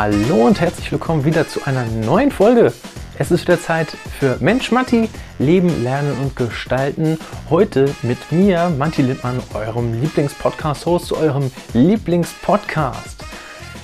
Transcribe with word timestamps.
Hallo 0.00 0.46
und 0.46 0.60
herzlich 0.60 0.92
willkommen 0.92 1.24
wieder 1.24 1.48
zu 1.48 1.64
einer 1.64 1.84
neuen 1.84 2.30
Folge. 2.30 2.72
Es 3.18 3.32
ist 3.32 3.42
wieder 3.42 3.60
Zeit 3.60 3.88
für 3.88 4.36
Mensch 4.38 4.70
Matti, 4.70 5.08
Leben, 5.40 5.82
Lernen 5.82 6.16
und 6.20 6.36
Gestalten. 6.36 7.18
Heute 7.50 7.92
mit 8.02 8.30
mir, 8.30 8.68
Matti 8.78 9.02
Littmann, 9.02 9.42
eurem 9.54 10.00
Lieblingspodcast-Host, 10.00 11.12
eurem 11.14 11.50
Lieblingspodcast. 11.72 13.24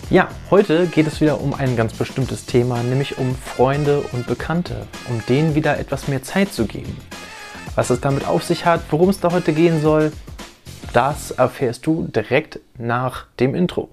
Ja, 0.09 0.29
heute 0.53 0.87
geht 0.87 1.09
es 1.09 1.21
wieder 1.21 1.41
um 1.41 1.53
ein 1.53 1.75
ganz 1.75 1.95
bestimmtes 1.95 2.47
Thema, 2.47 2.81
nämlich 2.85 3.19
um 3.19 3.35
Freunde 3.35 4.05
und 4.13 4.29
Bekannte, 4.29 4.87
um 5.11 5.21
denen 5.29 5.57
wieder 5.57 5.81
etwas 5.81 6.07
mehr 6.07 6.23
Zeit 6.23 6.53
zu 6.53 6.67
geben. 6.67 6.97
Was 7.75 7.91
es 7.91 8.01
damit 8.01 8.25
auf 8.25 8.45
sich 8.45 8.67
hat, 8.67 8.83
worum 8.91 9.09
es 9.09 9.19
da 9.19 9.33
heute 9.33 9.53
gehen 9.53 9.83
soll, 9.83 10.13
das 10.93 11.33
erfährst 11.33 11.85
du 11.87 12.07
direkt 12.07 12.61
nach 12.79 13.27
dem 13.41 13.57
Intro. 13.57 13.89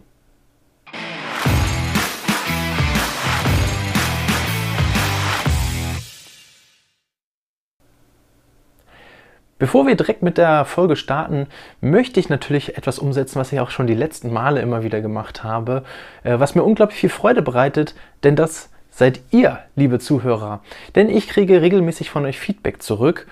Bevor 9.61 9.85
wir 9.85 9.93
direkt 9.93 10.23
mit 10.23 10.39
der 10.39 10.65
Folge 10.65 10.95
starten, 10.95 11.45
möchte 11.81 12.19
ich 12.19 12.29
natürlich 12.29 12.79
etwas 12.79 12.97
umsetzen, 12.97 13.37
was 13.37 13.53
ich 13.53 13.59
auch 13.59 13.69
schon 13.69 13.85
die 13.85 13.93
letzten 13.93 14.33
Male 14.33 14.59
immer 14.59 14.81
wieder 14.81 15.01
gemacht 15.01 15.43
habe, 15.43 15.83
äh, 16.23 16.39
was 16.39 16.55
mir 16.55 16.63
unglaublich 16.63 16.99
viel 16.99 17.11
Freude 17.11 17.43
bereitet, 17.43 17.93
denn 18.23 18.35
das 18.35 18.71
seid 18.89 19.19
ihr, 19.29 19.59
liebe 19.75 19.99
Zuhörer. 19.99 20.61
Denn 20.95 21.11
ich 21.11 21.27
kriege 21.27 21.61
regelmäßig 21.61 22.09
von 22.09 22.25
euch 22.25 22.39
Feedback 22.39 22.81
zurück, 22.81 23.27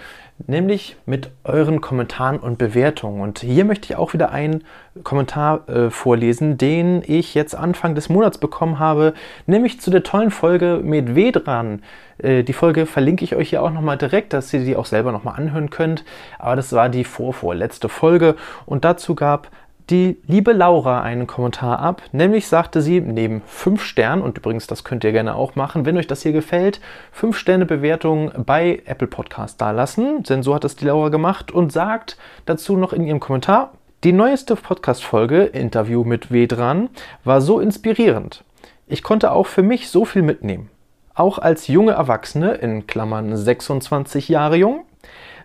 nämlich 0.48 0.96
mit 1.06 1.32
euren 1.44 1.82
Kommentaren 1.82 2.40
und 2.40 2.58
Bewertungen. 2.58 3.22
Und 3.22 3.40
hier 3.40 3.66
möchte 3.66 3.92
ich 3.92 3.98
auch 3.98 4.14
wieder 4.14 4.32
einen 4.32 4.64
Kommentar 5.04 5.68
äh, 5.70 5.90
vorlesen, 5.90 6.58
den 6.58 7.04
ich 7.06 7.36
jetzt 7.36 7.56
Anfang 7.56 7.96
des 7.96 8.10
Monats 8.10 8.38
bekommen 8.38 8.80
habe, 8.80 9.14
nämlich 9.46 9.82
zu 9.82 9.92
der 9.92 10.04
tollen 10.04 10.32
Folge 10.32 10.80
mit 10.84 11.16
Vedran. 11.16 11.82
Äh, 12.18 12.44
die 12.44 12.54
Folge 12.54 12.86
verlinke 12.86 13.24
ich 13.24 13.36
euch 13.36 13.50
hier 13.50 13.64
auch 13.64 13.72
nochmal 13.72 13.98
direkt, 13.98 14.34
dass 14.34 14.54
ihr 14.54 14.64
die 14.64 14.76
auch 14.76 14.86
selber 14.86 15.12
nochmal 15.12 15.36
anhören 15.38 15.70
könnt. 15.70 16.04
Aber 16.38 16.56
das 16.56 16.74
war 16.74 16.90
die 16.90 17.04
vorvorletzte 17.04 17.90
Folge 17.90 18.36
und 18.66 18.86
dazu 18.86 19.16
gab 19.16 19.50
die 19.90 20.18
liebe 20.28 20.54
Laura 20.54 21.02
einen 21.02 21.26
Kommentar 21.26 21.80
ab. 21.80 22.04
Nämlich 22.12 22.48
sagte 22.48 22.82
sie, 22.82 23.02
neben 23.02 23.42
5 23.46 23.84
Sternen, 23.84 24.22
und 24.22 24.38
übrigens, 24.38 24.68
das 24.68 24.84
könnt 24.84 25.04
ihr 25.04 25.12
gerne 25.12 25.36
auch 25.36 25.56
machen, 25.56 25.86
wenn 25.86 25.98
euch 25.98 26.08
das 26.08 26.22
hier 26.22 26.32
gefällt, 26.32 26.80
5 27.12 27.38
Sterne 27.38 27.66
Bewertung 27.66 28.32
bei 28.46 28.82
Apple 28.86 29.08
Podcast 29.08 29.60
dalassen, 29.60 30.24
denn 30.24 30.44
so 30.44 30.54
hat 30.54 30.64
es 30.64 30.76
die 30.76 30.86
Laura 30.86 31.10
gemacht 31.10 31.52
und 31.52 31.72
sagt 31.72 32.18
dazu 32.46 32.78
noch 32.78 32.94
in 32.94 33.06
ihrem 33.06 33.20
Kommentar, 33.20 33.74
die 34.04 34.14
neueste 34.14 34.56
Podcast-Folge, 34.56 35.44
Interview 35.44 36.04
mit 36.04 36.32
Vedran, 36.32 36.90
war 37.24 37.42
so 37.42 37.60
inspirierend. 37.60 38.44
Ich 38.88 39.04
konnte 39.04 39.32
auch 39.32 39.48
für 39.48 39.64
mich 39.64 39.90
so 39.90 40.06
viel 40.06 40.22
mitnehmen. 40.22 40.70
Auch 41.16 41.38
als 41.38 41.68
junge 41.68 41.92
Erwachsene, 41.92 42.54
in 42.54 42.88
Klammern 42.88 43.36
26 43.36 44.30
Jahre 44.30 44.56
jung, 44.56 44.86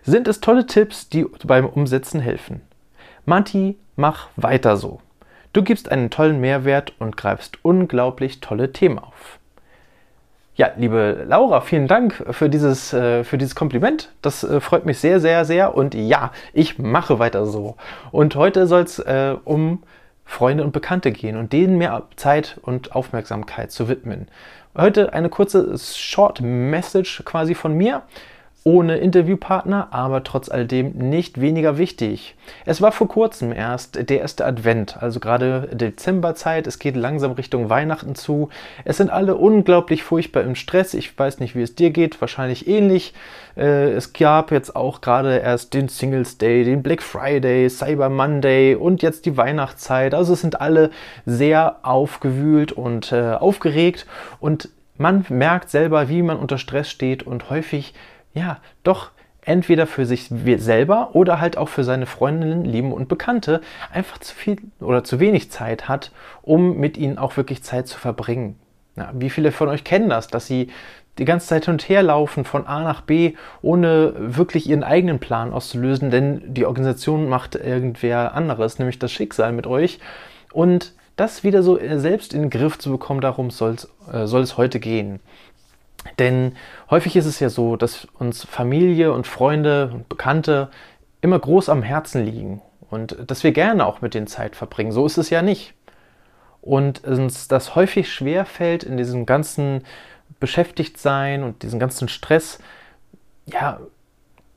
sind 0.03 0.27
es 0.27 0.39
tolle 0.39 0.67
Tipps, 0.67 1.09
die 1.09 1.25
beim 1.43 1.65
Umsetzen 1.65 2.19
helfen. 2.21 2.61
Matti, 3.25 3.77
mach 3.95 4.27
weiter 4.35 4.77
so. 4.77 4.99
Du 5.53 5.63
gibst 5.63 5.91
einen 5.91 6.09
tollen 6.09 6.41
Mehrwert 6.41 6.93
und 6.99 7.17
greifst 7.17 7.59
unglaublich 7.63 8.41
tolle 8.41 8.73
Themen 8.73 8.99
auf. 8.99 9.39
Ja, 10.55 10.69
liebe 10.77 11.25
Laura, 11.27 11.59
vielen 11.61 11.87
Dank 11.87 12.23
für 12.31 12.49
dieses, 12.49 12.93
äh, 12.93 13.25
für 13.25 13.37
dieses 13.37 13.55
Kompliment. 13.55 14.13
Das 14.21 14.43
äh, 14.43 14.61
freut 14.61 14.85
mich 14.85 14.99
sehr, 14.99 15.19
sehr, 15.19 15.43
sehr. 15.43 15.75
Und 15.75 15.93
ja, 15.95 16.31
ich 16.53 16.79
mache 16.79 17.19
weiter 17.19 17.45
so. 17.45 17.75
Und 18.11 18.35
heute 18.35 18.65
soll 18.67 18.83
es 18.83 18.99
äh, 18.99 19.35
um 19.43 19.83
Freunde 20.23 20.63
und 20.63 20.71
Bekannte 20.71 21.11
gehen 21.11 21.35
und 21.35 21.51
denen 21.51 21.77
mehr 21.77 22.03
Zeit 22.15 22.57
und 22.61 22.95
Aufmerksamkeit 22.95 23.71
zu 23.71 23.89
widmen. 23.89 24.27
Heute 24.77 25.13
eine 25.13 25.29
kurze 25.29 25.77
Short 25.77 26.41
Message 26.41 27.23
quasi 27.25 27.53
von 27.53 27.73
mir 27.73 28.03
ohne 28.67 28.97
Interviewpartner, 28.97 29.89
aber 29.91 30.23
trotz 30.23 30.49
alledem 30.49 30.93
nicht 30.93 31.39
weniger 31.39 31.77
wichtig. 31.77 32.35
Es 32.65 32.81
war 32.81 32.91
vor 32.91 33.07
kurzem 33.07 33.51
erst 33.51 34.09
der 34.09 34.19
erste 34.19 34.43
Advent, 34.43 34.97
also 34.99 35.19
gerade 35.19 35.69
Dezemberzeit, 35.71 36.65
es 36.65 36.79
geht 36.79 36.95
langsam 36.95 37.33
Richtung 37.33 37.69
Weihnachten 37.69 38.15
zu. 38.15 38.49
Es 38.83 38.97
sind 38.97 39.11
alle 39.11 39.35
unglaublich 39.35 40.01
furchtbar 40.03 40.41
im 40.41 40.55
Stress. 40.55 40.95
Ich 40.95 41.17
weiß 41.17 41.39
nicht, 41.41 41.55
wie 41.55 41.61
es 41.61 41.75
dir 41.75 41.91
geht, 41.91 42.19
wahrscheinlich 42.21 42.67
ähnlich. 42.67 43.13
Äh, 43.55 43.91
es 43.91 44.13
gab 44.13 44.51
jetzt 44.51 44.75
auch 44.75 44.99
gerade 44.99 45.37
erst 45.37 45.75
den 45.75 45.87
Singles 45.87 46.39
Day, 46.39 46.63
den 46.63 46.81
Black 46.81 47.03
Friday, 47.03 47.69
Cyber 47.69 48.09
Monday 48.09 48.73
und 48.73 49.03
jetzt 49.03 49.27
die 49.27 49.37
Weihnachtszeit. 49.37 50.15
Also 50.15 50.33
es 50.33 50.41
sind 50.41 50.59
alle 50.59 50.89
sehr 51.27 51.75
aufgewühlt 51.83 52.71
und 52.71 53.11
äh, 53.11 53.33
aufgeregt 53.33 54.07
und 54.39 54.69
man 54.97 55.25
merkt 55.29 55.69
selber, 55.69 56.07
wie 56.09 56.21
man 56.21 56.37
unter 56.37 56.57
Stress 56.57 56.89
steht 56.89 57.23
und 57.23 57.49
häufig 57.49 57.93
ja, 58.35 58.59
doch 58.83 59.11
entweder 59.41 59.87
für 59.87 60.05
sich 60.05 60.29
selber 60.57 61.09
oder 61.13 61.39
halt 61.39 61.57
auch 61.57 61.69
für 61.69 61.83
seine 61.83 62.05
Freundinnen, 62.05 62.65
Lieben 62.65 62.91
und 62.91 63.07
Bekannte 63.07 63.61
einfach 63.91 64.17
zu 64.17 64.35
viel 64.35 64.57
oder 64.79 65.03
zu 65.03 65.19
wenig 65.19 65.51
Zeit 65.51 65.87
hat, 65.87 66.11
um 66.41 66.77
mit 66.77 66.97
ihnen 66.97 67.17
auch 67.17 67.37
wirklich 67.37 67.63
Zeit 67.63 67.87
zu 67.87 67.97
verbringen. 67.97 68.59
Ja, 68.95 69.11
wie 69.13 69.29
viele 69.29 69.51
von 69.51 69.69
euch 69.69 69.83
kennen 69.83 70.09
das, 70.09 70.27
dass 70.27 70.47
sie 70.47 70.69
die 71.17 71.25
ganze 71.25 71.47
Zeit 71.47 71.65
hin 71.65 71.73
und 71.73 71.87
her 71.87 72.03
laufen 72.03 72.43
von 72.43 72.67
A 72.67 72.83
nach 72.83 73.01
B, 73.01 73.33
ohne 73.61 74.13
wirklich 74.17 74.69
ihren 74.69 74.83
eigenen 74.83 75.19
Plan 75.19 75.53
auszulösen, 75.53 76.11
denn 76.11 76.41
die 76.53 76.65
Organisation 76.65 77.29
macht 77.29 77.55
irgendwer 77.55 78.33
anderes, 78.33 78.79
nämlich 78.79 78.99
das 78.99 79.11
Schicksal 79.11 79.53
mit 79.53 79.67
euch. 79.67 79.99
Und 80.51 80.93
das 81.15 81.43
wieder 81.43 81.63
so 81.63 81.79
äh, 81.79 81.99
selbst 81.99 82.33
in 82.33 82.41
den 82.41 82.49
Griff 82.49 82.77
zu 82.77 82.91
bekommen, 82.91 83.21
darum 83.21 83.47
äh, 83.47 84.25
soll 84.25 84.41
es 84.41 84.57
heute 84.57 84.79
gehen. 84.79 85.19
Denn 86.19 86.55
häufig 86.89 87.15
ist 87.15 87.25
es 87.25 87.39
ja 87.39 87.49
so, 87.49 87.75
dass 87.75 88.05
uns 88.19 88.45
Familie 88.45 89.11
und 89.11 89.27
Freunde 89.27 89.91
und 89.93 90.09
Bekannte 90.09 90.69
immer 91.21 91.39
groß 91.39 91.69
am 91.69 91.83
Herzen 91.83 92.23
liegen 92.23 92.61
und 92.89 93.17
dass 93.27 93.43
wir 93.43 93.51
gerne 93.51 93.85
auch 93.85 94.01
mit 94.01 94.13
den 94.13 94.27
Zeit 94.27 94.55
verbringen. 94.55 94.91
So 94.91 95.05
ist 95.05 95.17
es 95.17 95.29
ja 95.29 95.41
nicht. 95.41 95.73
Und 96.61 97.03
uns 97.03 97.47
das 97.47 97.75
häufig 97.75 98.11
schwer 98.11 98.45
fällt, 98.45 98.83
in 98.83 98.97
diesem 98.97 99.25
ganzen 99.25 99.83
Beschäftigtsein 100.39 101.43
und 101.43 101.63
diesem 101.63 101.79
ganzen 101.79 102.07
Stress, 102.07 102.59
ja, 103.45 103.79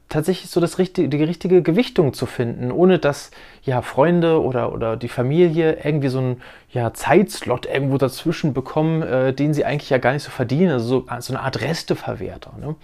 tatsächlich 0.09 0.51
so 0.51 0.61
das 0.61 0.79
richtige, 0.79 1.09
die 1.09 1.23
richtige 1.23 1.63
Gewichtung 1.63 2.13
zu 2.15 2.27
finden, 2.27 2.73
ohne 2.73 2.99
dass 2.99 3.31
ja 3.63 3.83
Freunde 3.83 4.43
oder, 4.43 4.73
oder 4.73 4.97
die 4.97 5.09
Familie 5.09 5.79
irgendwie 5.85 6.09
so 6.09 6.19
einen 6.19 6.43
ja, 6.71 6.95
Zeitslot 6.95 7.67
irgendwo 7.67 7.99
dazwischen 7.99 8.55
bekommen, 8.55 9.03
äh, 9.03 9.35
den 9.35 9.53
sie 9.53 9.65
eigentlich 9.65 9.91
ja 9.91 9.99
gar 9.99 10.13
nicht 10.13 10.23
so 10.23 10.31
verdienen, 10.31 10.73
also 10.73 11.01
so, 11.01 11.07
so 11.21 11.33
eine 11.35 11.43
Art 11.43 11.61
Resteverwerter. 11.61 12.55
Ne? 12.59 12.75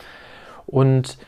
Und 0.67 1.19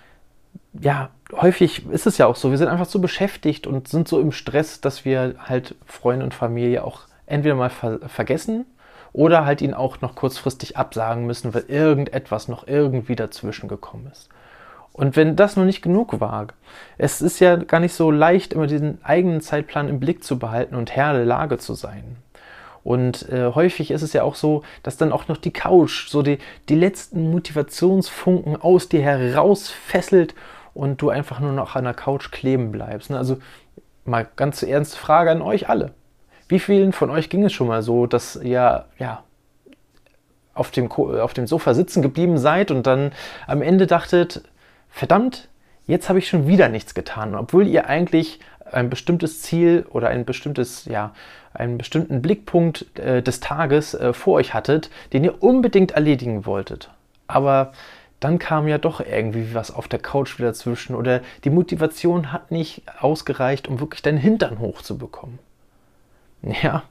ja, 0.81 1.11
häufig 1.33 1.87
ist 1.89 2.07
es 2.07 2.19
ja 2.19 2.27
auch 2.27 2.37
so, 2.37 2.51
wir 2.51 2.59
sind 2.59 2.69
einfach 2.69 2.87
so 2.87 2.99
beschäftigt 2.99 3.67
und 3.67 3.89
sind 3.89 4.07
so 4.09 4.21
im 4.21 4.33
Stress, 4.33 4.81
dass 4.81 5.05
wir 5.05 5.37
halt 5.39 5.75
Freunde 5.87 6.25
und 6.25 6.35
Familie 6.35 6.85
auch 6.85 7.03
entweder 7.27 7.55
mal 7.55 7.71
ver 7.71 8.01
vergessen 8.07 8.67
oder 9.13 9.47
halt 9.47 9.63
ihnen 9.63 9.73
auch 9.73 10.03
noch 10.03 10.15
kurzfristig 10.15 10.77
absagen 10.77 11.27
müssen, 11.27 11.55
weil 11.55 11.65
irgendetwas 11.69 12.49
noch 12.49 12.67
irgendwie 12.67 13.17
dazwischen 13.17 13.67
gekommen 13.67 14.09
ist. 14.13 14.29
Und 14.97 15.15
wenn 15.15 15.37
das 15.37 15.57
noch 15.57 15.67
nicht 15.67 15.83
genug 15.83 16.21
war, 16.21 16.47
es 16.97 17.21
ist 17.21 17.39
ja 17.39 17.57
gar 17.57 17.81
nicht 17.81 17.93
so 17.93 18.11
leicht, 18.11 18.55
immer 18.55 18.67
diesen 18.67 18.99
eigenen 19.05 19.43
Zeitplan 19.43 19.91
im 19.91 20.01
Blick 20.01 20.25
zu 20.25 20.39
behalten 20.39 20.75
und 20.75 20.97
Herr 20.97 21.13
der 21.13 21.27
Lage 21.27 21.59
zu 21.59 21.75
sein. 21.75 22.17
Und 22.83 23.29
äh, 23.29 23.53
häufig 23.55 23.91
ist 23.91 24.01
es 24.01 24.15
ja 24.15 24.23
auch 24.23 24.37
so, 24.37 24.63
dass 24.83 24.97
dann 24.97 25.13
auch 25.13 25.29
noch 25.29 25.37
die 25.37 25.53
Couch 25.53 26.09
so 26.09 26.23
die, 26.23 26.39
die 26.71 26.75
letzten 26.75 27.31
Motivationsfunken 27.31 28.57
aus 28.57 28.89
dir 28.89 29.03
herausfesselt 29.03 30.35
und 30.73 31.03
du 31.03 31.11
einfach 31.11 31.41
nur 31.41 31.53
noch 31.53 31.77
an 31.77 31.85
der 31.85 31.93
Couch 31.93 32.31
kleben 32.31 32.73
bleibst. 32.73 33.11
Ne? 33.11 33.19
Also 33.19 33.37
mal 34.07 34.27
ganz 34.37 34.63
ernste 34.63 34.97
Frage 34.97 35.31
an 35.31 35.43
euch 35.43 35.69
alle. 35.69 35.93
Wie 36.49 36.59
vielen 36.59 36.95
von 36.95 37.11
euch 37.11 37.29
ging 37.29 37.45
es 37.45 37.53
schon 37.53 37.67
mal 37.67 37.83
so, 37.83 38.07
dass 38.07 38.37
ihr 38.37 38.87
ja, 38.99 39.25
auf, 40.55 40.71
dem, 40.71 40.91
auf 40.91 41.35
dem 41.35 41.47
Sofa 41.47 41.75
sitzen 41.75 42.01
geblieben 42.01 42.39
seid 42.39 42.71
und 42.71 42.87
dann 42.87 43.13
am 43.47 43.61
Ende 43.61 43.87
dachtet, 43.87 44.43
verdammt, 44.97 45.49
jetzt 45.87 46.09
habe 46.09 46.19
ich 46.19 46.27
schon 46.27 46.49
wieder 46.49 46.71
nichts 46.71 46.95
getan, 46.95 47.35
obwohl 47.35 47.67
ihr 47.67 47.87
eigentlich 47.87 48.41
ein 48.73 48.89
bestimmtes 48.89 49.43
Ziel 49.43 49.85
oder 49.91 50.09
ein 50.09 50.25
bestimmtes, 50.25 50.87
ja, 50.87 51.13
einen 51.53 51.77
bestimmten 51.77 52.23
Blickpunkt 52.23 52.99
äh, 52.99 53.23
des 53.23 53.41
Tages 53.41 53.93
äh, 53.93 54.15
vor 54.15 54.35
euch 54.35 54.55
hattet, 54.55 54.89
den 55.13 55.23
ihr 55.23 55.43
unbedingt 55.43 55.93
erledigen 55.93 56.47
wolltet. 56.47 56.91
Aber 57.27 57.73
dann 58.21 58.39
kam 58.39 58.69
ja 58.69 58.79
doch 58.79 59.01
irgendwie 59.01 59.55
was 59.55 59.71
auf 59.71 59.87
der 59.87 59.99
Couch 59.99 60.39
wieder 60.39 60.55
zwischen 60.55 60.97
oder 60.97 61.21
die 61.45 61.51
Motivation 61.51 62.33
hat 62.33 62.51
nicht 62.51 62.83
ausgereicht, 62.99 63.69
um 63.69 63.81
wirklich 63.81 64.01
deinen 64.01 64.19
Hintern 64.19 64.59
hochzubekommen. 64.59 65.39
Ja, 66.63 66.85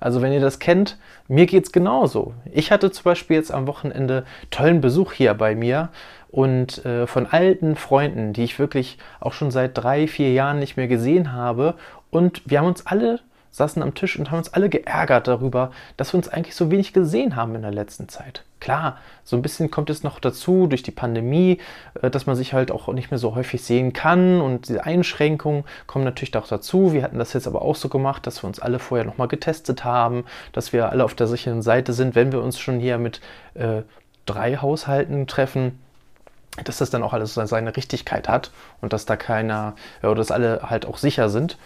also 0.00 0.22
wenn 0.22 0.32
ihr 0.32 0.40
das 0.40 0.58
kennt, 0.58 0.96
mir 1.28 1.44
geht 1.44 1.64
es 1.64 1.72
genauso. 1.72 2.32
Ich 2.50 2.72
hatte 2.72 2.90
zum 2.90 3.04
Beispiel 3.04 3.36
jetzt 3.36 3.52
am 3.52 3.66
Wochenende 3.66 4.24
tollen 4.50 4.80
Besuch 4.80 5.12
hier 5.12 5.34
bei 5.34 5.54
mir 5.54 5.90
und 6.30 6.84
äh, 6.84 7.06
von 7.06 7.26
alten 7.26 7.76
Freunden, 7.76 8.32
die 8.32 8.44
ich 8.44 8.58
wirklich 8.58 8.98
auch 9.18 9.32
schon 9.32 9.50
seit 9.50 9.76
drei, 9.76 10.06
vier 10.06 10.32
Jahren 10.32 10.58
nicht 10.58 10.76
mehr 10.76 10.88
gesehen 10.88 11.32
habe. 11.32 11.74
Und 12.10 12.42
wir 12.46 12.58
haben 12.58 12.66
uns 12.66 12.86
alle 12.86 13.20
saßen 13.50 13.82
am 13.82 13.94
Tisch 13.94 14.18
und 14.18 14.30
haben 14.30 14.38
uns 14.38 14.52
alle 14.52 14.68
geärgert 14.68 15.28
darüber, 15.28 15.72
dass 15.96 16.12
wir 16.12 16.18
uns 16.18 16.28
eigentlich 16.28 16.54
so 16.54 16.70
wenig 16.70 16.92
gesehen 16.92 17.36
haben 17.36 17.54
in 17.54 17.62
der 17.62 17.72
letzten 17.72 18.08
Zeit. 18.08 18.44
Klar, 18.60 18.98
so 19.24 19.36
ein 19.36 19.42
bisschen 19.42 19.70
kommt 19.70 19.90
es 19.90 20.02
noch 20.02 20.20
dazu 20.20 20.66
durch 20.66 20.82
die 20.82 20.90
Pandemie, 20.90 21.58
äh, 22.00 22.10
dass 22.10 22.26
man 22.26 22.36
sich 22.36 22.52
halt 22.52 22.70
auch 22.70 22.88
nicht 22.92 23.10
mehr 23.10 23.18
so 23.18 23.34
häufig 23.34 23.62
sehen 23.62 23.92
kann 23.92 24.40
und 24.40 24.68
diese 24.68 24.84
Einschränkungen 24.84 25.64
kommen 25.86 26.04
natürlich 26.04 26.36
auch 26.36 26.46
dazu. 26.46 26.92
Wir 26.92 27.02
hatten 27.02 27.18
das 27.18 27.32
jetzt 27.32 27.46
aber 27.46 27.62
auch 27.62 27.76
so 27.76 27.88
gemacht, 27.88 28.26
dass 28.26 28.42
wir 28.42 28.48
uns 28.48 28.60
alle 28.60 28.78
vorher 28.78 29.06
nochmal 29.06 29.28
getestet 29.28 29.84
haben, 29.84 30.24
dass 30.52 30.72
wir 30.72 30.90
alle 30.90 31.04
auf 31.04 31.14
der 31.14 31.26
sicheren 31.26 31.62
Seite 31.62 31.92
sind, 31.92 32.14
wenn 32.14 32.32
wir 32.32 32.42
uns 32.42 32.58
schon 32.58 32.78
hier 32.78 32.98
mit 32.98 33.20
äh, 33.54 33.82
drei 34.26 34.56
Haushalten 34.56 35.26
treffen 35.26 35.78
dass 36.64 36.78
das 36.78 36.90
dann 36.90 37.02
auch 37.02 37.12
alles 37.12 37.34
seine 37.34 37.76
Richtigkeit 37.76 38.28
hat 38.28 38.50
und 38.80 38.92
dass 38.92 39.06
da 39.06 39.16
keiner, 39.16 39.74
oder 40.02 40.16
dass 40.16 40.30
alle 40.30 40.62
halt 40.68 40.86
auch 40.86 40.98
sicher 40.98 41.28
sind. 41.28 41.58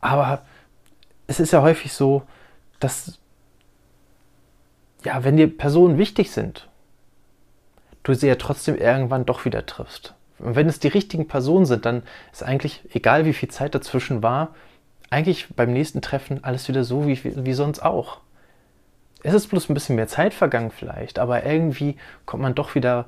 Aber 0.00 0.42
es 1.26 1.40
ist 1.40 1.52
ja 1.52 1.62
häufig 1.62 1.92
so, 1.92 2.22
dass, 2.80 3.18
ja, 5.04 5.24
wenn 5.24 5.36
dir 5.36 5.56
Personen 5.56 5.98
wichtig 5.98 6.30
sind, 6.30 6.68
du 8.02 8.14
sie 8.14 8.28
ja 8.28 8.36
trotzdem 8.36 8.76
irgendwann 8.76 9.26
doch 9.26 9.44
wieder 9.44 9.66
triffst. 9.66 10.14
Und 10.38 10.54
wenn 10.54 10.68
es 10.68 10.78
die 10.78 10.88
richtigen 10.88 11.28
Personen 11.28 11.66
sind, 11.66 11.86
dann 11.86 12.02
ist 12.32 12.42
eigentlich, 12.42 12.82
egal 12.92 13.24
wie 13.24 13.32
viel 13.32 13.48
Zeit 13.48 13.74
dazwischen 13.74 14.22
war, 14.22 14.54
eigentlich 15.10 15.48
beim 15.54 15.72
nächsten 15.72 16.02
Treffen 16.02 16.44
alles 16.44 16.68
wieder 16.68 16.84
so 16.84 17.06
wie, 17.06 17.18
wie 17.24 17.52
sonst 17.52 17.80
auch. 17.80 18.18
Es 19.22 19.34
ist 19.34 19.48
bloß 19.48 19.68
ein 19.68 19.74
bisschen 19.74 19.96
mehr 19.96 20.08
Zeit 20.08 20.34
vergangen 20.34 20.70
vielleicht, 20.70 21.18
aber 21.18 21.44
irgendwie 21.44 21.96
kommt 22.26 22.42
man 22.42 22.54
doch 22.54 22.74
wieder 22.74 23.06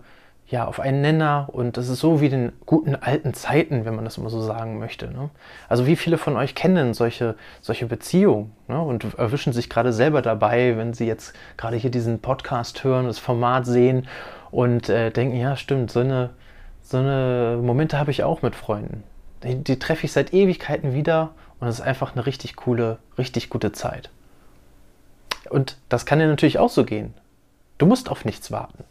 ja, 0.51 0.67
auf 0.67 0.81
einen 0.81 1.03
Nenner 1.03 1.49
und 1.53 1.77
das 1.77 1.89
ist 1.89 2.01
so 2.01 2.23
wie 2.23 2.31
den 2.31 2.53
guten 2.65 2.95
alten 2.95 3.35
Zeiten, 3.35 3.85
wenn 3.85 3.95
man 3.95 4.07
das 4.07 4.17
immer 4.17 4.31
so 4.31 4.41
sagen 4.41 4.79
möchte. 4.79 5.11
Ne? 5.11 5.29
Also 5.69 5.87
wie 5.87 5.97
viele 5.97 6.17
von 6.17 6.37
euch 6.37 6.55
kennen 6.55 6.95
solche, 6.95 7.35
solche 7.61 7.85
Beziehungen 7.85 8.53
ne? 8.67 8.81
und 8.81 9.05
erwischen 9.19 9.53
sich 9.53 9.69
gerade 9.69 9.93
selber 9.93 10.23
dabei, 10.23 10.79
wenn 10.79 10.95
sie 10.95 11.07
jetzt 11.07 11.35
gerade 11.59 11.77
hier 11.77 11.91
diesen 11.91 12.21
Podcast 12.21 12.83
hören, 12.83 13.07
das 13.07 13.19
Format 13.19 13.67
sehen 13.67 14.09
und 14.51 14.89
äh, 14.89 15.11
denken, 15.11 15.37
ja 15.37 15.55
stimmt, 15.55 15.91
so 15.91 16.01
eine, 16.01 16.31
so 16.81 16.97
eine 16.97 17.59
Momente 17.63 17.99
habe 17.99 18.11
ich 18.11 18.25
auch 18.25 18.41
mit 18.41 18.57
Freunden. 18.57 19.03
Die, 19.43 19.63
die 19.63 19.79
treffe 19.79 20.07
ich 20.07 20.13
seit 20.13 20.33
Ewigkeiten 20.33 20.95
wieder 20.95 21.33
und 21.61 21.69
es 21.69 21.81
ist 21.81 21.85
einfach 21.85 22.15
eine 22.15 22.25
richtig 22.25 22.57
coole, 22.57 22.99
richtig 23.19 23.51
gute 23.51 23.73
Zeit. 23.73 24.09
Und 25.51 25.77
das 25.91 26.07
kann 26.07 26.21
dir 26.21 26.27
natürlich 26.27 26.59
auch 26.59 26.71
so 26.71 26.85
gehen. 26.85 27.13
Du 27.77 27.85
musst 27.85 28.11
auf 28.11 28.25
nichts 28.25 28.51
warten. 28.51 28.85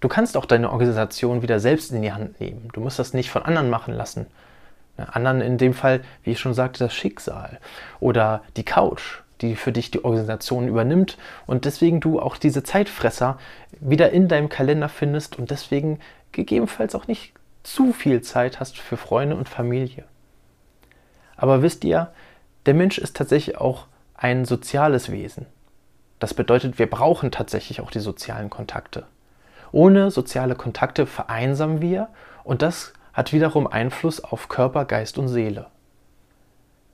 Du 0.00 0.08
kannst 0.08 0.36
auch 0.36 0.46
deine 0.46 0.70
Organisation 0.70 1.42
wieder 1.42 1.60
selbst 1.60 1.92
in 1.92 2.02
die 2.02 2.12
Hand 2.12 2.40
nehmen. 2.40 2.68
Du 2.72 2.80
musst 2.80 2.98
das 2.98 3.12
nicht 3.12 3.30
von 3.30 3.42
anderen 3.42 3.70
machen 3.70 3.94
lassen. 3.94 4.26
Anderen 4.96 5.40
in 5.40 5.58
dem 5.58 5.72
Fall, 5.74 6.02
wie 6.24 6.32
ich 6.32 6.40
schon 6.40 6.54
sagte, 6.54 6.80
das 6.80 6.94
Schicksal 6.94 7.58
oder 8.00 8.42
die 8.56 8.64
Couch, 8.64 9.20
die 9.40 9.56
für 9.56 9.72
dich 9.72 9.90
die 9.90 10.04
Organisation 10.04 10.68
übernimmt 10.68 11.16
und 11.46 11.64
deswegen 11.64 12.00
du 12.00 12.20
auch 12.20 12.36
diese 12.36 12.62
Zeitfresser 12.62 13.38
wieder 13.80 14.10
in 14.10 14.28
deinem 14.28 14.50
Kalender 14.50 14.88
findest 14.88 15.38
und 15.38 15.50
deswegen 15.50 16.00
gegebenenfalls 16.32 16.94
auch 16.94 17.06
nicht 17.06 17.32
zu 17.62 17.92
viel 17.92 18.20
Zeit 18.22 18.60
hast 18.60 18.78
für 18.78 18.96
Freunde 18.96 19.36
und 19.36 19.48
Familie. 19.48 20.04
Aber 21.36 21.62
wisst 21.62 21.84
ihr, 21.84 22.12
der 22.66 22.74
Mensch 22.74 22.98
ist 22.98 23.16
tatsächlich 23.16 23.56
auch 23.56 23.86
ein 24.14 24.44
soziales 24.44 25.10
Wesen. 25.10 25.46
Das 26.18 26.34
bedeutet, 26.34 26.78
wir 26.78 26.88
brauchen 26.88 27.30
tatsächlich 27.30 27.80
auch 27.80 27.90
die 27.90 28.00
sozialen 28.00 28.50
Kontakte. 28.50 29.06
Ohne 29.72 30.10
soziale 30.10 30.54
Kontakte 30.54 31.06
vereinsamen 31.06 31.80
wir 31.80 32.08
und 32.44 32.62
das 32.62 32.92
hat 33.12 33.32
wiederum 33.32 33.66
Einfluss 33.66 34.22
auf 34.22 34.48
Körper, 34.48 34.84
Geist 34.84 35.18
und 35.18 35.28
Seele. 35.28 35.66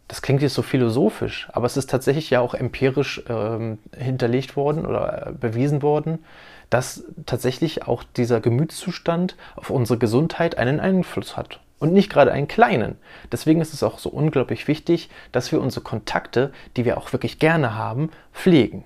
Das 0.09 0.23
klingt 0.23 0.43
jetzt 0.43 0.55
so 0.55 0.63
philosophisch, 0.63 1.49
aber 1.53 1.67
es 1.67 1.77
ist 1.77 1.91
tatsächlich 1.91 2.31
ja 2.31 2.41
auch 2.41 2.55
empirisch 2.55 3.23
ähm, 3.29 3.79
hinterlegt 3.97 4.57
worden 4.57 4.87
oder 4.87 5.29
äh, 5.29 5.33
bewiesen 5.33 5.83
worden, 5.83 6.21
dass 6.71 7.05
tatsächlich 7.27 7.87
auch 7.87 8.05
dieser 8.05 8.41
Gemütszustand 8.41 9.37
auf 9.57 9.71
unsere 9.71 9.99
Gesundheit 9.99 10.59
einen 10.59 10.81
Einfluss 10.81 11.37
hat. 11.37 11.61
Und 11.79 11.93
nicht 11.93 12.09
gerade 12.09 12.33
einen 12.33 12.49
kleinen. 12.49 12.97
Deswegen 13.31 13.61
ist 13.61 13.75
es 13.75 13.83
auch 13.83 13.99
so 13.99 14.09
unglaublich 14.09 14.67
wichtig, 14.67 15.11
dass 15.31 15.53
wir 15.53 15.61
unsere 15.61 15.85
Kontakte, 15.85 16.51
die 16.77 16.87
wir 16.87 16.97
auch 16.97 17.13
wirklich 17.13 17.39
gerne 17.39 17.75
haben, 17.75 18.11
pflegen. 18.33 18.85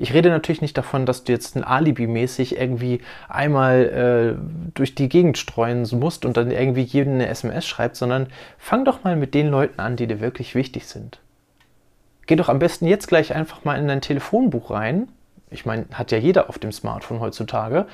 Ich 0.00 0.14
rede 0.14 0.30
natürlich 0.30 0.62
nicht 0.62 0.78
davon, 0.78 1.04
dass 1.04 1.24
du 1.24 1.32
jetzt 1.32 1.56
ein 1.56 1.62
Alibi-mäßig 1.62 2.56
irgendwie 2.56 3.02
einmal 3.28 4.38
äh, 4.38 4.70
durch 4.72 4.94
die 4.94 5.10
Gegend 5.10 5.36
streuen 5.36 5.86
musst 5.92 6.24
und 6.24 6.38
dann 6.38 6.50
irgendwie 6.50 6.80
jedem 6.80 7.12
eine 7.16 7.28
SMS 7.28 7.66
schreibst, 7.66 7.98
sondern 7.98 8.28
fang 8.56 8.86
doch 8.86 9.04
mal 9.04 9.14
mit 9.14 9.34
den 9.34 9.48
Leuten 9.48 9.78
an, 9.78 9.96
die 9.96 10.06
dir 10.06 10.20
wirklich 10.20 10.54
wichtig 10.54 10.86
sind. 10.86 11.20
Geh 12.26 12.34
doch 12.34 12.48
am 12.48 12.58
besten 12.58 12.86
jetzt 12.86 13.08
gleich 13.08 13.34
einfach 13.34 13.66
mal 13.66 13.78
in 13.78 13.88
dein 13.88 14.00
Telefonbuch 14.00 14.70
rein. 14.70 15.08
Ich 15.50 15.66
meine, 15.66 15.84
hat 15.92 16.12
ja 16.12 16.18
jeder 16.18 16.48
auf 16.48 16.58
dem 16.58 16.72
Smartphone 16.72 17.20
heutzutage. 17.20 17.84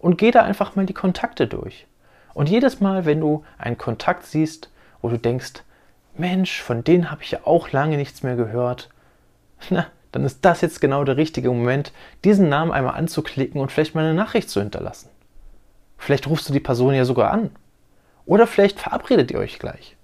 Und 0.00 0.18
geh 0.18 0.32
da 0.32 0.42
einfach 0.42 0.74
mal 0.74 0.84
die 0.84 0.94
Kontakte 0.94 1.46
durch. 1.46 1.86
Und 2.34 2.48
jedes 2.48 2.80
Mal, 2.80 3.04
wenn 3.04 3.20
du 3.20 3.44
einen 3.56 3.78
Kontakt 3.78 4.26
siehst, 4.26 4.68
wo 5.00 5.10
du 5.10 5.16
denkst, 5.16 5.62
Mensch, 6.16 6.60
von 6.60 6.82
denen 6.82 7.08
habe 7.12 7.22
ich 7.22 7.30
ja 7.30 7.38
auch 7.44 7.70
lange 7.70 7.98
nichts 7.98 8.24
mehr 8.24 8.34
gehört, 8.34 8.88
na, 9.70 9.86
dann 10.12 10.24
ist 10.24 10.44
das 10.44 10.60
jetzt 10.60 10.80
genau 10.80 11.04
der 11.04 11.16
richtige 11.16 11.48
Moment, 11.48 11.92
diesen 12.24 12.48
Namen 12.48 12.70
einmal 12.70 12.94
anzuklicken 12.94 13.60
und 13.60 13.72
vielleicht 13.72 13.94
mal 13.94 14.04
eine 14.04 14.14
Nachricht 14.14 14.50
zu 14.50 14.60
hinterlassen. 14.60 15.08
Vielleicht 15.98 16.28
rufst 16.28 16.48
du 16.48 16.52
die 16.52 16.60
Person 16.60 16.94
ja 16.94 17.04
sogar 17.04 17.30
an. 17.30 17.50
Oder 18.26 18.46
vielleicht 18.46 18.80
verabredet 18.80 19.30
ihr 19.30 19.38
euch 19.38 19.58
gleich. 19.58 19.96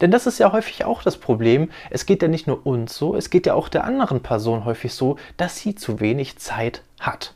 Denn 0.00 0.10
das 0.10 0.26
ist 0.26 0.38
ja 0.38 0.52
häufig 0.52 0.84
auch 0.84 1.02
das 1.02 1.16
Problem. 1.16 1.70
Es 1.90 2.06
geht 2.06 2.22
ja 2.22 2.28
nicht 2.28 2.46
nur 2.46 2.66
uns 2.66 2.96
so, 2.96 3.16
es 3.16 3.30
geht 3.30 3.46
ja 3.46 3.54
auch 3.54 3.68
der 3.68 3.84
anderen 3.84 4.22
Person 4.22 4.64
häufig 4.64 4.92
so, 4.92 5.16
dass 5.36 5.58
sie 5.58 5.74
zu 5.74 6.00
wenig 6.00 6.38
Zeit 6.38 6.82
hat. 7.00 7.34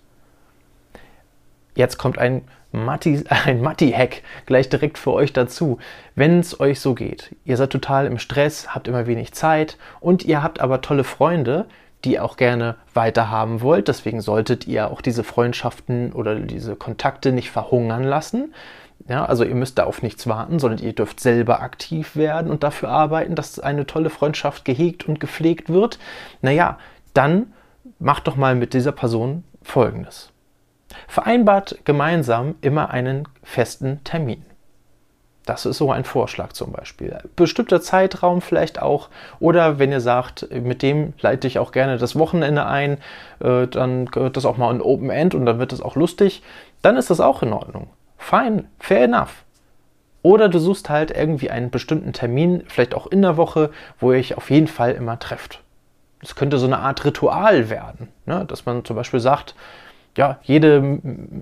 Jetzt 1.75 1.99
kommt 1.99 2.19
ein 2.19 2.43
Matti-Hack 2.73 4.23
gleich 4.46 4.69
direkt 4.69 4.99
für 4.99 5.12
euch 5.12 5.32
dazu. 5.32 5.78
Wenn 6.14 6.40
es 6.40 6.61
euch 6.61 6.81
so 6.81 6.94
geht, 6.94 7.34
ihr 7.44 7.56
seid 7.56 7.70
total 7.70 8.06
im 8.06 8.19
Stress, 8.19 8.75
habt 8.75 8.88
immer 8.88 9.06
wenig 9.06 9.32
Zeit 9.32 9.78
und 10.00 10.25
ihr 10.25 10.43
habt 10.43 10.61
aber 10.61 10.81
tolle 10.81 11.05
Freunde, 11.05 11.66
die 12.05 12.12
ihr 12.14 12.25
auch 12.25 12.37
gerne 12.37 12.76
weiterhaben 12.94 13.61
wollt. 13.61 13.88
Deswegen 13.88 14.20
solltet 14.20 14.67
ihr 14.67 14.91
auch 14.91 15.00
diese 15.00 15.25
Freundschaften 15.25 16.12
oder 16.12 16.37
diese 16.37 16.76
Kontakte 16.76 17.32
nicht 17.32 17.50
verhungern 17.50 18.05
lassen. 18.05 18.55
Ja, 19.08 19.25
also 19.25 19.44
ihr 19.44 19.55
müsst 19.55 19.79
da 19.79 19.85
auf 19.85 20.02
nichts 20.02 20.26
warten, 20.26 20.59
sondern 20.59 20.85
ihr 20.85 20.92
dürft 20.92 21.21
selber 21.21 21.62
aktiv 21.62 22.16
werden 22.16 22.50
und 22.50 22.62
dafür 22.62 22.90
arbeiten, 22.90 23.35
dass 23.35 23.59
eine 23.59 23.87
tolle 23.87 24.11
Freundschaft 24.11 24.64
gehegt 24.64 25.09
und 25.09 25.21
gepflegt 25.21 25.69
wird. 25.69 25.99
Naja, 26.42 26.78
dann 27.14 27.52
macht 27.99 28.26
doch 28.26 28.37
mal 28.37 28.54
mit 28.54 28.75
dieser 28.75 28.92
Person 28.92 29.45
Folgendes. 29.62 30.33
Vereinbart 31.09 31.78
gemeinsam 31.85 32.57
immer 32.61 32.90
einen 32.90 33.28
festen 33.42 34.02
Termin. 34.04 34.45
Das 35.47 35.64
ist 35.66 35.78
so 35.78 35.90
ein 35.90 36.04
Vorschlag 36.04 36.52
zum 36.52 36.73
Beispiel. 36.73 37.18
Bestimmter 37.35 37.80
Zeitraum 37.80 38.40
vielleicht 38.40 38.80
auch. 38.80 39.09
Oder 39.40 39.78
wenn 39.78 39.90
ihr 39.90 40.00
sagt, 40.00 40.49
mit 40.52 40.82
dem 40.82 41.14
leite 41.20 41.47
ich 41.47 41.59
auch 41.59 41.73
gerne 41.73 41.99
das 41.99 42.16
Wochenende 42.16 42.66
ein, 42.66 42.99
äh, 43.40 43.66
dann 43.66 44.06
gehört 44.06 44.37
das 44.37 44.44
auch 44.44 44.59
mal 44.59 44.70
ein 44.70 44.82
Open 44.82 45.11
End 45.11 45.35
und 45.35 45.47
dann 45.47 45.59
wird 45.59 45.73
das 45.73 45.80
auch 45.80 45.97
lustig. 45.97 46.42
Dann 46.82 46.97
ist 46.97 47.11
das 47.11 47.20
auch 47.20 47.42
in 47.42 47.52
Ordnung. 47.52 47.88
Fine, 48.18 48.64
fair 48.78 49.04
enough. 49.04 49.44
Oder 50.23 50.50
du 50.50 50.59
suchst 50.59 50.90
halt 50.90 51.11
irgendwie 51.11 51.50
einen 51.50 51.70
bestimmten 51.70 52.12
Termin, 52.12 52.64
vielleicht 52.68 52.94
auch 52.94 53.06
in 53.06 53.23
der 53.23 53.38
Woche, 53.38 53.70
wo 53.99 54.12
ihr 54.12 54.18
euch 54.18 54.37
auf 54.37 54.50
jeden 54.50 54.68
Fall 54.68 54.92
immer 54.92 55.18
trefft. 55.18 55.62
Das 56.20 56.35
könnte 56.35 56.59
so 56.59 56.66
eine 56.66 56.78
Art 56.78 57.04
Ritual 57.04 57.70
werden, 57.70 58.09
ne? 58.26 58.44
dass 58.47 58.66
man 58.66 58.85
zum 58.85 58.97
Beispiel 58.97 59.20
sagt, 59.20 59.54
ja, 60.17 60.38
jede, 60.43 60.99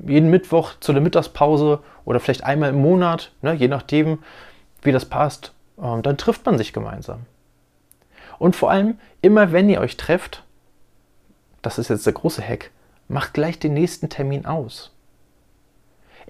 jeden 0.07 0.31
Mittwoch 0.31 0.75
zu 0.81 0.93
der 0.93 1.03
Mittagspause 1.03 1.81
oder 2.05 2.21
vielleicht 2.21 2.45
einmal 2.45 2.71
im 2.71 2.81
Monat, 2.81 3.33
ne, 3.43 3.55
je 3.55 3.69
nachdem, 3.69 4.19
wie 4.83 4.93
das 4.93 5.07
passt, 5.07 5.53
ähm, 5.83 6.03
dann 6.03 6.19
trifft 6.19 6.45
man 6.47 6.59
sich 6.59 6.73
gemeinsam. 6.73 7.21
Und 8.39 8.55
vor 8.55 8.71
allem, 8.71 8.99
immer 9.21 9.53
wenn 9.53 9.69
ihr 9.69 9.81
euch 9.81 9.97
trefft, 9.97 10.45
das 11.63 11.79
ist 11.79 11.89
jetzt 11.89 12.07
der 12.07 12.13
große 12.13 12.43
Hack, 12.43 12.71
macht 13.09 13.35
gleich 13.35 13.59
den 13.59 13.75
nächsten 13.75 14.09
Termin 14.09 14.47
aus. 14.47 14.95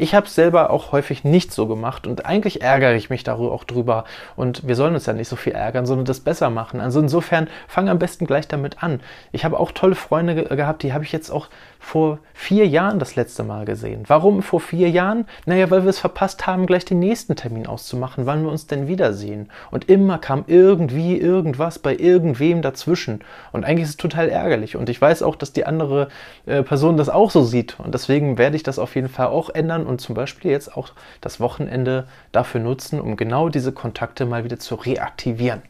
Ich 0.01 0.15
habe 0.15 0.27
es 0.27 0.35
selber 0.37 0.71
auch 0.71 0.93
häufig 0.93 1.25
nicht 1.25 1.53
so 1.53 1.67
gemacht 1.67 2.07
und 2.07 2.25
eigentlich 2.25 2.63
ärgere 2.63 2.95
ich 2.95 3.11
mich 3.11 3.25
darüber 3.25 3.51
auch 3.51 3.65
drüber. 3.65 4.05
Und 4.37 4.69
wir 4.69 4.77
sollen 4.77 4.95
uns 4.95 5.07
ja 5.07 5.13
nicht 5.13 5.27
so 5.27 5.35
viel 5.35 5.55
ärgern, 5.55 5.87
sondern 5.87 6.05
das 6.05 6.21
besser 6.21 6.51
machen. 6.51 6.81
Also 6.81 7.01
insofern 7.01 7.49
fang 7.67 7.89
am 7.89 7.99
besten 7.99 8.25
gleich 8.25 8.47
damit 8.47 8.81
an. 8.81 9.01
Ich 9.33 9.45
habe 9.45 9.59
auch 9.59 9.73
tolle 9.73 9.97
Freunde 9.97 10.37
ge 10.37 10.57
gehabt, 10.57 10.85
die 10.85 10.93
habe 10.93 11.03
ich 11.03 11.11
jetzt 11.11 11.31
auch 11.31 11.49
vor 11.81 12.19
vier 12.35 12.67
Jahren 12.67 12.99
das 12.99 13.17
letzte 13.17 13.43
Mal 13.43 13.65
gesehen. 13.65 14.05
Warum 14.07 14.43
vor 14.43 14.61
vier 14.61 14.89
Jahren? 14.89 15.27
Naja, 15.47 15.71
weil 15.71 15.83
wir 15.83 15.91
es 15.91 15.99
verpasst 15.99 16.47
haben, 16.47 16.67
gleich 16.67 16.85
den 16.85 16.99
nächsten 17.01 17.35
Termin 17.35 17.67
auszumachen, 17.67 18.27
wann 18.27 18.45
wir 18.45 18.51
uns 18.51 18.67
denn 18.67 18.87
wiedersehen. 18.87 19.51
Und 19.71 19.89
immer 19.89 20.19
kam 20.19 20.45
irgendwie 20.47 21.17
irgendwas 21.17 21.81
bei 21.81 21.97
irgendwem 21.97 22.63
dazwischen. 22.63 23.21
Und 23.53 23.65
eigentlich 23.65 23.85
ist 23.85 23.91
es 23.91 23.97
total 23.97 24.29
ärgerlich. 24.29 24.77
Und 24.77 24.89
ich 24.89 25.01
weiß 25.01 25.23
auch, 25.23 25.35
dass 25.35 25.53
die 25.53 25.67
andere 25.67 26.09
äh, 26.47 26.63
Person 26.63 26.97
das 26.97 27.09
auch 27.09 27.31
so 27.31 27.43
sieht. 27.43 27.81
Und 27.81 27.95
deswegen 27.95 28.39
werde 28.39 28.57
ich 28.57 28.63
das 28.63 28.79
auf 28.79 28.95
jeden 28.95 29.09
Fall 29.09 29.29
auch 29.29 29.51
ändern 29.51 29.88
und 29.89 30.01
zum 30.01 30.15
Beispiel 30.15 30.51
jetzt 30.51 30.77
auch 30.77 30.91
das 31.21 31.41
Wochenende 31.41 32.07
dafür 32.31 32.61
nutzen, 32.61 33.01
um 33.01 33.17
genau 33.17 33.49
diese 33.49 33.73
Kontakte 33.73 34.27
mal 34.27 34.45
wieder 34.45 34.59
zu 34.59 34.75
reaktivieren. 34.77 35.63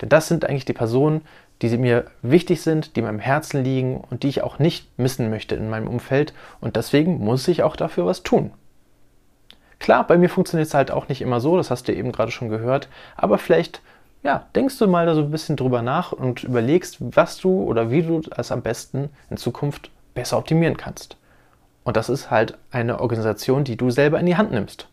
Denn 0.00 0.08
das 0.08 0.28
sind 0.28 0.44
eigentlich 0.44 0.64
die 0.64 0.72
Personen, 0.72 1.22
die 1.62 1.76
mir 1.78 2.06
wichtig 2.22 2.62
sind, 2.62 2.96
die 2.96 3.02
mir 3.02 3.08
im 3.08 3.18
Herzen 3.18 3.64
liegen 3.64 3.98
und 4.10 4.22
die 4.22 4.28
ich 4.28 4.42
auch 4.42 4.58
nicht 4.58 4.98
missen 4.98 5.30
möchte 5.30 5.54
in 5.54 5.70
meinem 5.70 5.88
Umfeld. 5.88 6.34
Und 6.60 6.76
deswegen 6.76 7.18
muss 7.18 7.48
ich 7.48 7.62
auch 7.62 7.76
dafür 7.76 8.04
was 8.04 8.22
tun. 8.22 8.52
Klar, 9.78 10.06
bei 10.06 10.18
mir 10.18 10.28
funktioniert 10.28 10.68
es 10.68 10.74
halt 10.74 10.90
auch 10.90 11.08
nicht 11.08 11.22
immer 11.22 11.40
so, 11.40 11.56
das 11.56 11.70
hast 11.70 11.88
du 11.88 11.94
eben 11.94 12.12
gerade 12.12 12.30
schon 12.30 12.48
gehört, 12.48 12.88
aber 13.14 13.38
vielleicht 13.38 13.82
ja, 14.22 14.46
denkst 14.56 14.78
du 14.78 14.88
mal 14.88 15.06
da 15.06 15.14
so 15.14 15.20
ein 15.20 15.30
bisschen 15.30 15.56
drüber 15.56 15.82
nach 15.82 16.12
und 16.12 16.42
überlegst, 16.42 16.96
was 17.00 17.36
du 17.38 17.62
oder 17.62 17.90
wie 17.90 18.02
du 18.02 18.22
es 18.36 18.50
am 18.50 18.62
besten 18.62 19.10
in 19.30 19.36
Zukunft 19.36 19.90
besser 20.14 20.38
optimieren 20.38 20.76
kannst. 20.76 21.16
Und 21.86 21.96
das 21.96 22.08
ist 22.08 22.32
halt 22.32 22.58
eine 22.72 22.98
Organisation, 22.98 23.62
die 23.62 23.76
du 23.76 23.90
selber 23.90 24.18
in 24.18 24.26
die 24.26 24.36
Hand 24.36 24.50
nimmst. 24.50 24.88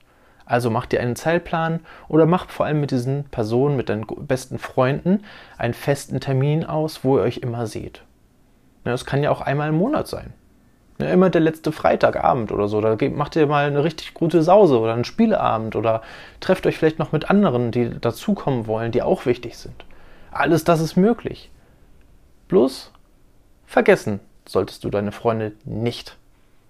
Also 0.45 0.69
mach 0.69 0.85
dir 0.85 1.01
einen 1.01 1.15
Zeitplan 1.15 1.79
oder 2.07 2.27
mach 2.27 2.51
vor 2.51 2.67
allem 2.67 2.81
mit 2.81 2.91
diesen 2.91 3.23
Personen, 3.31 3.75
mit 3.75 3.89
deinen 3.89 4.05
besten 4.05 4.59
Freunden 4.59 5.23
einen 5.57 5.73
festen 5.73 6.19
Termin 6.19 6.63
aus, 6.63 7.03
wo 7.03 7.17
ihr 7.17 7.23
euch 7.23 7.37
immer 7.37 7.65
seht. 7.65 8.03
Das 8.83 9.05
kann 9.05 9.23
ja 9.23 9.31
auch 9.31 9.41
einmal 9.41 9.69
im 9.69 9.75
Monat 9.75 10.07
sein. 10.07 10.33
Ja, 10.99 11.07
immer 11.07 11.31
der 11.31 11.41
letzte 11.41 11.71
Freitagabend 11.71 12.51
oder 12.51 12.67
so. 12.67 12.79
Da 12.79 12.95
macht 13.09 13.35
ihr 13.35 13.47
mal 13.47 13.65
eine 13.65 13.83
richtig 13.83 14.13
gute 14.13 14.43
Sause 14.43 14.79
oder 14.79 14.93
einen 14.93 15.03
Spieleabend 15.03 15.75
oder 15.75 16.03
trefft 16.41 16.67
euch 16.67 16.77
vielleicht 16.77 16.99
noch 16.99 17.11
mit 17.11 17.27
anderen, 17.27 17.71
die 17.71 17.99
dazukommen 17.99 18.67
wollen, 18.67 18.91
die 18.91 19.01
auch 19.01 19.25
wichtig 19.25 19.57
sind. 19.57 19.83
Alles 20.29 20.63
das 20.63 20.79
ist 20.79 20.95
möglich. 20.95 21.49
Bloß 22.49 22.91
vergessen 23.65 24.19
solltest 24.47 24.83
du 24.83 24.91
deine 24.91 25.11
Freunde 25.11 25.53
nicht. 25.65 26.17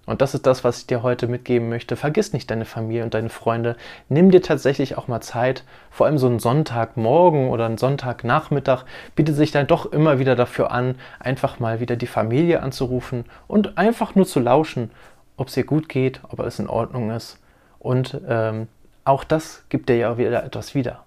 Und 0.06 0.22
das 0.22 0.34
ist 0.34 0.46
das, 0.46 0.66
was 0.66 0.80
ich 0.80 0.88
dir 0.88 1.02
heute 1.02 1.28
mitgeben 1.28 1.70
möchte. 1.70 1.96
Vergiss 1.96 2.34
nicht 2.34 2.52
deine 2.52 2.66
Familie 2.66 3.04
und 3.04 3.14
deine 3.14 3.30
Freunde. 3.30 3.78
Nimm 4.10 4.32
dir 4.32 4.42
tatsächlich 4.42 4.98
auch 4.98 5.08
mal 5.08 5.22
Zeit. 5.22 5.64
Vor 5.92 6.08
allem 6.08 6.18
so 6.18 6.28
ein 6.28 6.40
Sonntagmorgen 6.40 7.50
oder 7.50 7.66
ein 7.66 7.78
Sonntagnachmittag 7.78 8.84
bietet 9.16 9.38
sich 9.38 9.52
dann 9.52 9.68
doch 9.68 9.86
immer 9.86 10.20
wieder 10.20 10.36
dafür 10.36 10.72
an, 10.72 10.96
einfach 11.20 11.60
mal 11.60 11.80
wieder 11.80 11.96
die 11.96 12.08
Familie 12.08 12.62
anzurufen 12.62 13.24
und 13.48 13.78
einfach 13.78 14.14
nur 14.14 14.26
zu 14.26 14.42
lauschen, 14.42 14.92
ob 15.38 15.48
es 15.48 15.56
ihr 15.56 15.66
gut 15.66 15.88
geht, 15.88 16.20
ob 16.28 16.42
alles 16.42 16.60
in 16.60 16.68
Ordnung 16.68 17.10
ist. 17.12 17.40
Und 17.80 18.20
ähm, 18.28 18.68
auch 19.06 19.24
das 19.24 19.64
gibt 19.70 19.88
dir 19.88 19.98
ja 19.98 20.18
wieder 20.18 20.44
etwas 20.44 20.76
wieder. 20.76 21.04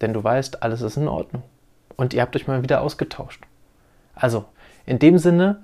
Denn 0.00 0.12
du 0.12 0.22
weißt, 0.22 0.62
alles 0.62 0.80
ist 0.80 0.96
in 0.96 1.08
Ordnung. 1.08 1.42
Und 1.96 2.14
ihr 2.14 2.22
habt 2.22 2.36
euch 2.36 2.46
mal 2.46 2.62
wieder 2.62 2.82
ausgetauscht. 2.82 3.42
Also, 4.14 4.44
in 4.86 5.00
dem 5.00 5.18
Sinne, 5.18 5.60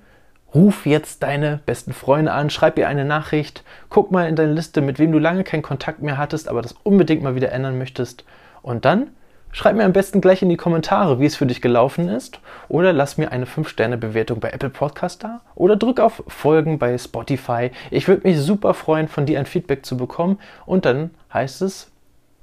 Ruf 0.54 0.86
jetzt 0.86 1.24
deine 1.24 1.60
besten 1.66 1.92
Freunde 1.92 2.32
an, 2.32 2.48
schreib 2.48 2.78
ihr 2.78 2.86
eine 2.86 3.04
Nachricht, 3.04 3.64
guck 3.88 4.12
mal 4.12 4.28
in 4.28 4.36
deine 4.36 4.52
Liste, 4.52 4.80
mit 4.80 5.00
wem 5.00 5.10
du 5.10 5.18
lange 5.18 5.42
keinen 5.42 5.62
Kontakt 5.62 6.00
mehr 6.00 6.16
hattest, 6.16 6.48
aber 6.48 6.62
das 6.62 6.76
unbedingt 6.84 7.22
mal 7.22 7.34
wieder 7.34 7.50
ändern 7.50 7.76
möchtest. 7.76 8.24
Und 8.62 8.84
dann 8.84 9.08
schreib 9.50 9.74
mir 9.76 9.84
am 9.84 9.92
besten 9.92 10.20
gleich 10.20 10.42
in 10.42 10.48
die 10.48 10.56
Kommentare, 10.56 11.18
wie 11.18 11.26
es 11.26 11.36
für 11.36 11.46
dich 11.46 11.60
gelaufen 11.60 12.08
ist. 12.08 12.40
Oder 12.68 12.92
lass 12.92 13.18
mir 13.18 13.32
eine 13.32 13.46
5-Sterne-Bewertung 13.46 14.38
bei 14.38 14.50
Apple 14.50 14.70
Podcast 14.70 15.24
da. 15.24 15.40
Oder 15.54 15.76
drück 15.76 15.98
auf 15.98 16.22
Folgen 16.28 16.78
bei 16.78 16.96
Spotify. 16.98 17.70
Ich 17.90 18.06
würde 18.06 18.26
mich 18.26 18.38
super 18.38 18.74
freuen, 18.74 19.08
von 19.08 19.26
dir 19.26 19.40
ein 19.40 19.46
Feedback 19.46 19.84
zu 19.84 19.96
bekommen. 19.96 20.38
Und 20.66 20.84
dann 20.84 21.10
heißt 21.32 21.62
es 21.62 21.90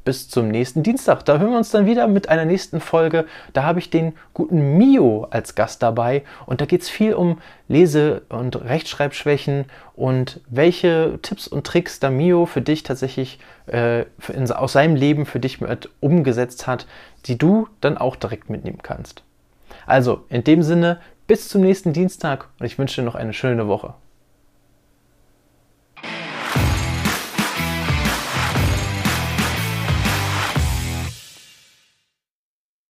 bis 0.03 0.29
zum 0.29 0.48
nächsten 0.48 0.84
Dienstag. 0.84 1.25
Da 1.25 1.38
hören 1.38 1.51
wir 1.51 1.58
uns 1.58 1.72
dann 1.72 1.86
wieder 1.86 2.08
mit 2.08 2.29
einer 2.29 2.46
nächsten 2.46 2.79
Folge. 2.79 3.25
Da 3.53 3.63
habe 3.63 3.79
ich 3.79 3.89
den 3.89 4.13
guten 4.34 4.77
Mio 4.77 5.27
als 5.29 5.55
Gast 5.55 5.84
dabei 5.84 6.24
und 6.46 6.62
da 6.62 6.65
geht 6.65 6.81
es 6.81 6.89
viel 6.89 7.13
um 7.13 7.39
Lese- 7.67 8.24
und 8.29 8.55
Rechtschreibschwächen 8.55 9.65
und 9.96 10.41
welche 10.50 11.20
Tipps 11.22 11.48
und 11.48 11.65
Tricks 11.65 12.00
da 12.00 12.10
Mio 12.10 12.46
für 12.46 12.62
dich 12.62 12.84
tatsächlich 12.84 13.39
äh, 13.67 14.05
in, 14.34 14.51
aus 14.51 14.74
seinem 14.74 14.96
Leben 14.96 15.25
für 15.25 15.39
dich 15.39 15.62
mit 15.62 15.89
umgesetzt 16.00 16.67
hat, 16.67 16.88
die 17.25 17.38
du 17.38 17.67
dann 17.81 17.98
auch 17.98 18.15
direkt 18.15 18.50
mitnehmen 18.50 18.79
kannst. 18.81 19.24
Also 19.86 20.25
in 20.29 20.43
dem 20.43 20.63
Sinne, 20.63 21.00
bis 21.27 21.48
zum 21.48 21.62
nächsten 21.62 21.93
Dienstag 21.93 22.50
und 22.60 22.65
ich 22.65 22.77
wünsche 22.77 23.01
dir 23.01 23.05
noch 23.05 23.15
eine 23.15 23.34
schöne 23.34 23.67
Woche. 23.67 23.93